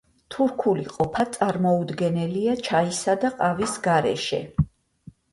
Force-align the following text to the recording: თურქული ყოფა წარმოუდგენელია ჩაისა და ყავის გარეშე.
თურქული 0.33 0.83
ყოფა 0.93 1.25
წარმოუდგენელია 1.35 2.55
ჩაისა 2.69 3.15
და 3.25 3.31
ყავის 3.35 3.75
გარეშე. 3.89 4.41